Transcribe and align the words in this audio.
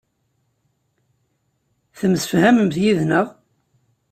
Temsefhamemt 1.99 2.75
yid-neɣ. 2.83 3.27